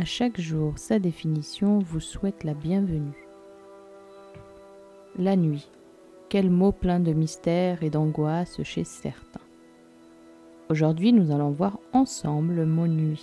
[0.00, 3.28] À chaque jour, sa définition vous souhaite la bienvenue.
[5.18, 5.70] La nuit.
[6.30, 9.42] Quel mot plein de mystère et d'angoisse chez certains.
[10.70, 13.22] Aujourd'hui, nous allons voir ensemble le mot nuit.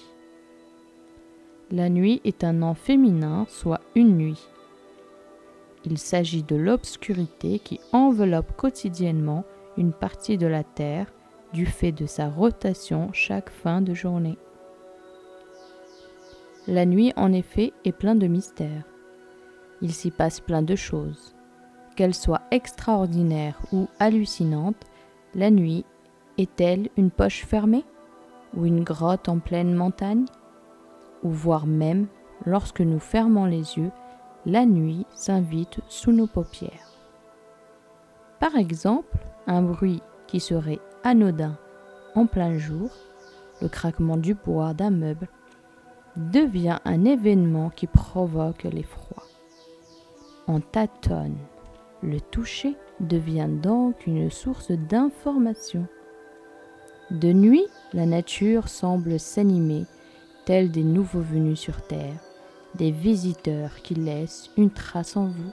[1.72, 4.48] La nuit est un nom féminin, soit une nuit.
[5.84, 9.46] Il s'agit de l'obscurité qui enveloppe quotidiennement
[9.78, 11.12] une partie de la Terre
[11.54, 14.38] du fait de sa rotation chaque fin de journée.
[16.68, 18.84] La nuit, en effet, est plein de mystères.
[19.82, 21.34] Il s'y passe plein de choses.
[21.96, 24.84] Qu'elle soit extraordinaire ou hallucinante,
[25.34, 25.86] la nuit
[26.38, 27.86] est-elle une poche fermée
[28.54, 30.26] ou une grotte en pleine montagne
[31.24, 32.08] Ou voire même,
[32.46, 33.92] lorsque nous fermons les yeux,
[34.46, 36.92] la nuit s'invite sous nos paupières.
[38.42, 41.58] Par exemple, un bruit qui serait anodin
[42.14, 42.90] en plein jour,
[43.62, 45.30] le craquement du bois d'un meuble,
[46.18, 49.24] devient un événement qui provoque l'effroi.
[50.48, 51.38] On tâtonne.
[52.02, 55.88] Le toucher devient donc une source d'information.
[57.12, 59.86] De nuit, la nature semble s'animer,
[60.46, 62.20] telle des nouveaux venus sur Terre,
[62.76, 65.52] des visiteurs qui laissent une trace en vous.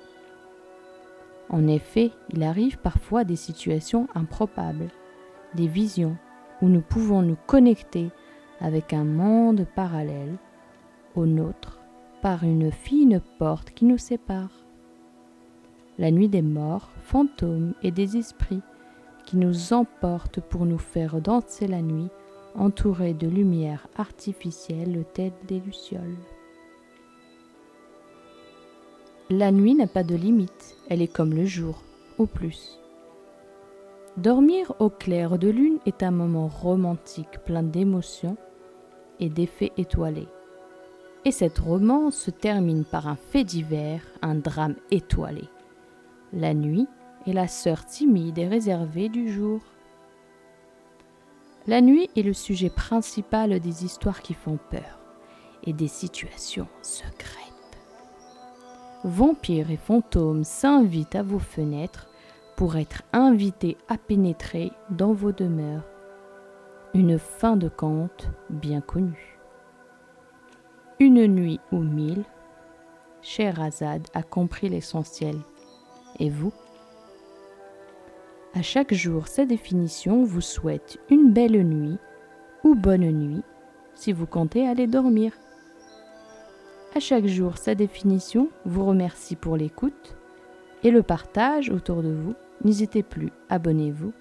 [1.50, 4.88] En effet, il arrive parfois des situations improbables,
[5.54, 6.16] des visions
[6.62, 8.10] où nous pouvons nous connecter
[8.60, 10.36] avec un monde parallèle
[11.14, 11.80] au nôtre
[12.22, 14.50] par une fine porte qui nous sépare.
[15.98, 18.62] La nuit des morts, fantômes et des esprits
[19.26, 22.08] qui nous emportent pour nous faire danser la nuit,
[22.54, 26.16] entourés de lumière artificielle tête des lucioles.
[29.30, 31.82] La nuit n'a pas de limite, elle est comme le jour,
[32.18, 32.78] au plus.
[34.16, 38.36] Dormir au clair de lune est un moment romantique plein d'émotions
[39.18, 40.28] et d'effets étoilés.
[41.24, 45.44] Et cette romance se termine par un fait divers, un drame étoilé.
[46.32, 46.86] La nuit
[47.26, 49.60] est la sœur timide et réservée du jour.
[51.66, 55.00] La nuit est le sujet principal des histoires qui font peur
[55.62, 57.40] et des situations secrètes.
[59.04, 62.08] Vampires et fantômes s'invitent à vos fenêtres
[62.56, 65.84] pour être invités à pénétrer dans vos demeures.
[66.92, 69.33] Une fin de conte bien connue.
[71.00, 72.24] Une nuit ou mille,
[73.20, 75.36] Scheherazade a compris l'essentiel.
[76.20, 76.52] Et vous?
[78.54, 81.98] À chaque jour, sa définition vous souhaite une belle nuit
[82.62, 83.42] ou bonne nuit
[83.96, 85.32] si vous comptez aller dormir.
[86.94, 90.14] À chaque jour, sa définition vous remercie pour l'écoute
[90.84, 92.34] et le partage autour de vous.
[92.62, 94.12] N'hésitez plus, abonnez-vous.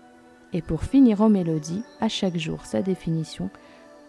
[0.53, 3.51] Et pour finir en mélodie, à chaque jour, sa définition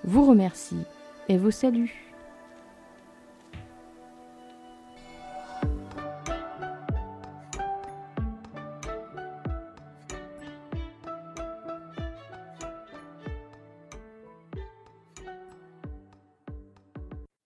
[0.05, 0.85] vous remercie
[1.29, 1.91] et vous salue.